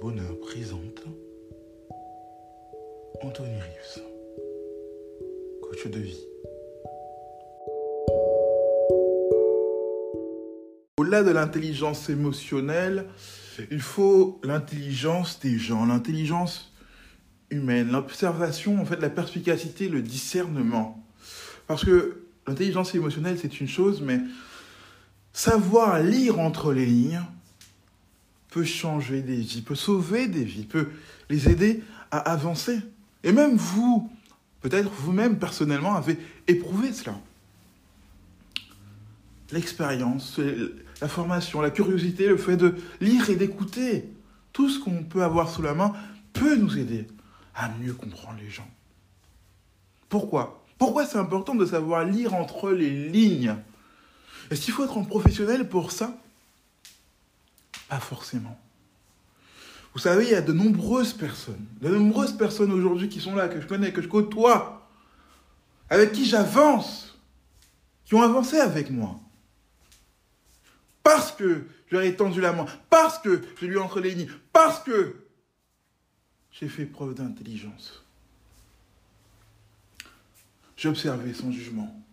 [0.00, 1.02] Bonheur présente
[3.20, 4.02] Anthony Reeves,
[5.60, 6.20] coach de vie.
[10.98, 13.06] Au-delà de l'intelligence émotionnelle,
[13.72, 16.72] il faut l'intelligence des gens, l'intelligence
[17.50, 21.04] humaine, l'observation, en fait, la perspicacité, le discernement.
[21.66, 24.20] Parce que l'intelligence émotionnelle, c'est une chose, mais
[25.32, 27.20] savoir lire entre les lignes
[28.56, 30.88] peut changer des vies, peut sauver des vies, peut
[31.28, 32.78] les aider à avancer.
[33.22, 34.10] Et même vous,
[34.62, 36.16] peut-être vous-même personnellement, avez
[36.46, 37.20] éprouvé cela.
[39.52, 40.40] L'expérience,
[41.02, 44.08] la formation, la curiosité, le fait de lire et d'écouter,
[44.54, 45.92] tout ce qu'on peut avoir sous la main
[46.32, 47.06] peut nous aider
[47.54, 48.70] à mieux comprendre les gens.
[50.08, 50.64] Pourquoi?
[50.78, 53.54] Pourquoi c'est important de savoir lire entre les lignes?
[54.50, 56.16] Est-ce qu'il faut être un professionnel pour ça?
[57.88, 58.58] Pas forcément.
[59.94, 63.48] Vous savez, il y a de nombreuses personnes, de nombreuses personnes aujourd'hui qui sont là,
[63.48, 64.90] que je connais, que je côtoie,
[65.88, 67.18] avec qui j'avance,
[68.04, 69.18] qui ont avancé avec moi.
[71.02, 74.14] Parce que je leur ai tendu la main, parce que je lui ai entre les
[74.14, 75.16] lignes, parce que
[76.50, 78.04] j'ai fait preuve d'intelligence.
[80.76, 82.04] J'ai observé son jugement.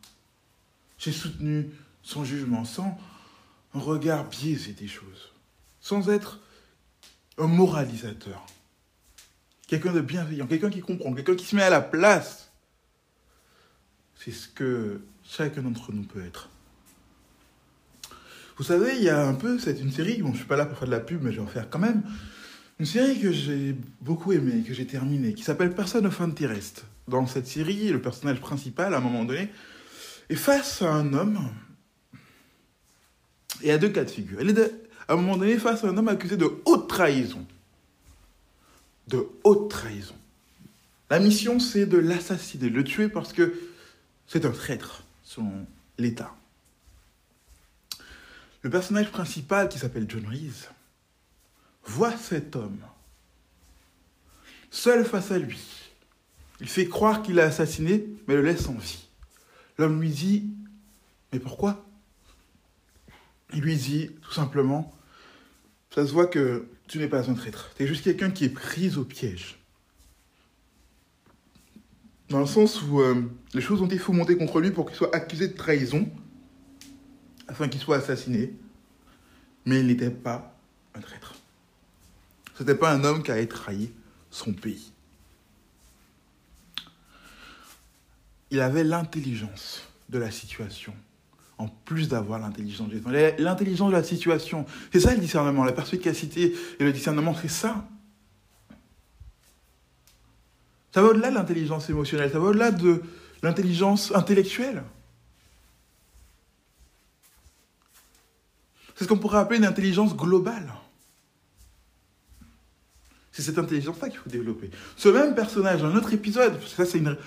[0.98, 1.70] J'ai soutenu
[2.02, 2.98] son jugement sans
[3.74, 5.33] un regard biaisé des choses,
[5.84, 6.40] sans être
[7.38, 8.46] un moralisateur,
[9.68, 12.52] quelqu'un de bienveillant, quelqu'un qui comprend, quelqu'un qui se met à la place.
[14.16, 16.50] C'est ce que chacun d'entre nous peut être.
[18.56, 20.66] Vous savez, il y a un peu, c'est une série, bon, je suis pas là
[20.66, 22.04] pour faire de la pub, mais je vais en faire quand même.
[22.80, 26.86] Une série que j'ai beaucoup aimée, que j'ai terminée, qui s'appelle Person of Interest.
[27.10, 29.52] Dans cette série, le personnage principal, à un moment donné,
[30.30, 31.40] est face à un homme
[33.62, 34.40] et à deux cas de figure.
[34.40, 34.72] Il est
[35.08, 37.46] à un moment donné face à un homme accusé de haute trahison.
[39.08, 40.16] De haute trahison.
[41.10, 43.54] La mission, c'est de l'assassiner, de le tuer parce que
[44.28, 45.66] c'est un traître, selon
[45.98, 46.34] l'État.
[48.62, 50.70] Le personnage principal, qui s'appelle John Reese,
[51.86, 52.80] voit cet homme
[54.72, 55.62] seul face à lui.
[56.62, 59.06] Il fait croire qu'il l'a assassiné, mais le laisse en vie.
[59.78, 60.50] L'homme lui dit,
[61.32, 61.86] mais pourquoi?
[63.54, 64.94] Il lui dit tout simplement,
[65.94, 68.50] ça se voit que tu n'es pas un traître, tu es juste quelqu'un qui est
[68.50, 69.60] pris au piège.
[72.30, 73.22] Dans le sens où euh,
[73.54, 76.10] les choses ont été fomentées contre lui pour qu'il soit accusé de trahison,
[77.48, 78.54] afin qu'il soit assassiné,
[79.66, 80.58] mais il n'était pas
[80.96, 81.36] un traître.
[82.56, 83.92] Ce n'était pas un homme qui avait trahi
[84.32, 84.92] son pays.
[88.50, 90.96] Il avait l'intelligence de la situation,
[91.58, 93.02] en plus d'avoir l'intelligence de
[93.42, 97.88] L'intelligence de la situation, c'est ça le discernement, la perspicacité et le discernement, c'est ça.
[100.94, 103.02] Ça va au-delà de l'intelligence émotionnelle, ça va au-delà de
[103.42, 104.84] l'intelligence intellectuelle.
[108.96, 110.72] C'est ce qu'on pourrait appeler une intelligence globale.
[113.32, 114.70] C'est cette intelligence-là qu'il faut développer.
[114.96, 117.18] Ce même personnage, un autre épisode, ça une...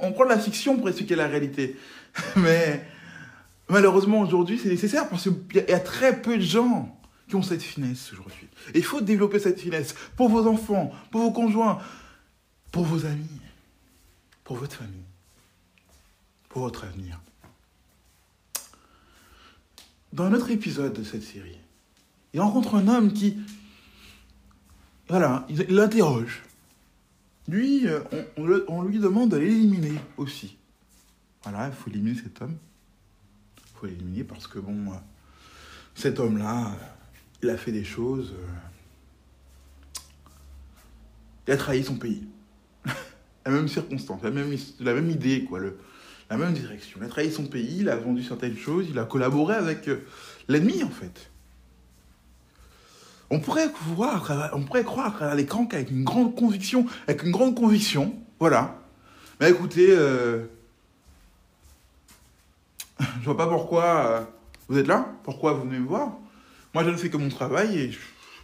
[0.00, 1.76] on, prend de la fiction pour expliquer la réalité.
[2.36, 2.84] Mais
[3.74, 6.96] malheureusement aujourd'hui c'est nécessaire parce qu'il y a très peu de gens
[7.28, 8.48] qui ont cette finesse aujourd'hui.
[8.74, 11.78] Il faut développer cette finesse pour vos enfants, pour vos conjoints,
[12.70, 13.40] pour vos amis,
[14.44, 15.08] pour votre famille,
[16.48, 17.20] pour votre avenir.
[20.12, 21.58] Dans un autre épisode de cette série,
[22.32, 23.38] il rencontre un homme qui
[25.08, 26.42] voilà, il l'interroge.
[27.48, 28.00] Lui, euh,
[28.68, 30.56] on, lui demande de l'éliminer aussi.
[31.42, 32.56] Voilà, il faut éliminer cet homme.
[33.74, 34.96] Faut l'éliminer parce que, bon, euh,
[35.94, 36.86] cet homme-là, euh,
[37.42, 38.34] il a fait des choses.
[41.46, 42.26] il a trahi son pays.
[43.46, 45.78] la même circonstance, la même, la même idée, quoi, le,
[46.30, 46.98] la même direction.
[47.00, 49.90] Il a trahi son pays, il a vendu certaines choses, il a collaboré avec
[50.48, 51.30] l'ennemi, en fait.
[53.30, 57.32] On pourrait voir, on pourrait croire à travers l'écran qu'avec une grande conviction, avec une
[57.32, 58.80] grande conviction, voilà.
[59.40, 60.46] Mais écoutez, euh,
[63.20, 64.24] je vois pas pourquoi euh,
[64.68, 66.16] vous êtes là, pourquoi vous venez me voir.
[66.72, 67.90] Moi, je ne fais que mon travail et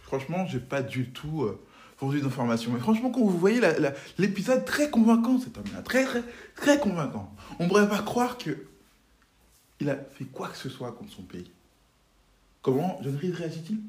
[0.03, 1.59] franchement, j'ai pas du tout euh,
[1.97, 2.71] fourni d'informations.
[2.71, 3.61] Mais franchement, quand vous voyez
[4.17, 6.23] l'épisode très convaincant, cet homme-là, très, très,
[6.55, 8.65] très convaincant, on ne pourrait pas croire que
[9.79, 11.51] il a fait quoi que ce soit contre son pays.
[12.61, 13.79] Comment John Reed réagit-il?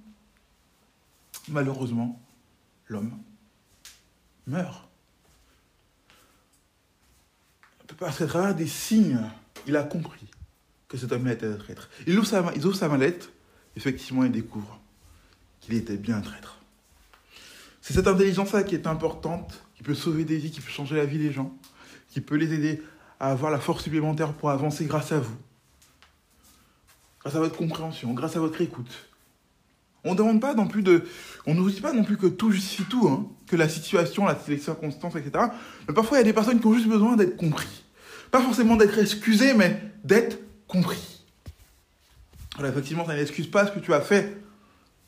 [1.48, 2.20] Malheureusement,
[2.88, 3.12] l'homme
[4.46, 4.88] meurt.
[7.98, 9.20] Parce qu'à travers des signes,
[9.66, 10.31] il a compris
[10.92, 11.88] que cet homme était un traître.
[12.06, 13.32] Il ouvre sa, il mallette,
[13.76, 14.78] effectivement, il découvre
[15.60, 16.58] qu'il était bien un traître.
[17.80, 21.06] C'est cette intelligence-là qui est importante, qui peut sauver des vies, qui peut changer la
[21.06, 21.56] vie des gens,
[22.10, 22.82] qui peut les aider
[23.18, 25.34] à avoir la force supplémentaire pour avancer grâce à vous,
[27.22, 29.08] grâce à votre compréhension, grâce à votre écoute.
[30.04, 31.04] On demande pas non plus de.
[31.46, 34.38] On ne dit pas non plus que tout justifie tout, hein, que la situation, la,
[34.46, 35.46] les circonstances, etc.
[35.88, 37.84] Mais parfois, il y a des personnes qui ont juste besoin d'être compris.
[38.30, 40.38] Pas forcément d'être excusées, mais d'être
[40.72, 41.22] compris.
[42.58, 44.36] Alors, effectivement, ça n'excuse pas ce que tu as fait,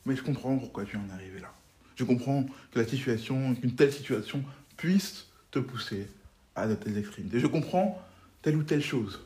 [0.05, 1.51] mais je comprends pourquoi tu en es arrivé là.
[1.95, 4.43] Je comprends que la situation, qu'une telle situation
[4.77, 6.07] puisse te pousser
[6.55, 7.39] à de telles extrémités.
[7.39, 7.99] Je comprends
[8.41, 9.21] telle ou telle chose.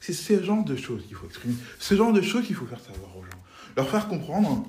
[0.00, 1.54] C'est ce genre de choses qu'il faut exprimer.
[1.78, 3.42] Ce genre de choses qu'il faut faire savoir aux gens.
[3.76, 4.66] Leur faire comprendre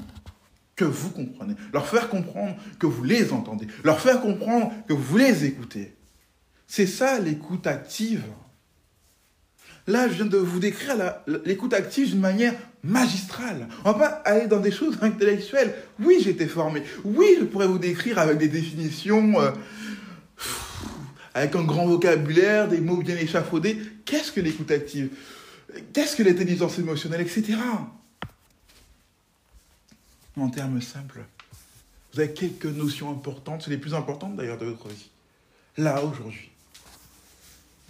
[0.75, 1.55] que vous comprenez.
[1.73, 3.67] Leur faire comprendre que vous les entendez.
[3.83, 5.95] Leur faire comprendre que vous les écoutez.
[6.67, 8.23] C'est ça l'écoute active.
[9.87, 10.95] Là, je viens de vous décrire
[11.45, 12.53] l'écoute active d'une manière
[12.83, 13.67] magistrale.
[13.85, 15.73] On va pas aller dans des choses intellectuelles.
[15.99, 16.83] Oui, j'ai été formé.
[17.05, 19.51] Oui, je pourrais vous décrire avec des définitions, euh,
[21.33, 23.79] avec un grand vocabulaire, des mots bien échafaudés.
[24.03, 25.09] Qu'est-ce que l'écoute active?
[25.93, 27.55] Qu'est-ce que l'intelligence émotionnelle, etc
[30.41, 31.25] en termes simples.
[32.13, 35.09] Vous avez quelques notions importantes, c'est les plus importantes d'ailleurs de votre vie.
[35.77, 36.49] Là, aujourd'hui.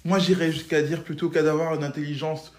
[0.07, 2.53] Moi, j'irais jusqu'à dire plutôt qu'à d'avoir une intelligence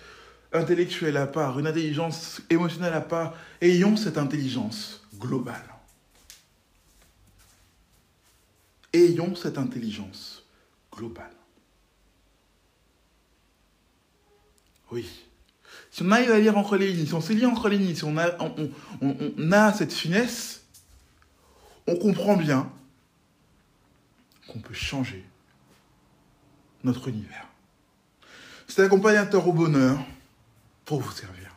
[0.52, 5.64] intellectuelle à part, une intelligence émotionnelle à part, ayons cette intelligence globale.
[8.92, 10.44] Ayons cette intelligence
[10.92, 11.32] globale.
[14.92, 15.08] Oui.
[15.90, 17.94] Si on arrive à lire entre les lignes, si on sait lire entre les lignes,
[17.94, 18.36] si on a,
[19.00, 20.66] on, a cette finesse,
[21.86, 22.70] on comprend bien
[24.48, 25.24] qu'on peut changer
[26.84, 27.46] notre univers.
[28.66, 29.98] C'est accompagnateur au bonheur
[30.84, 31.47] pour vous servir.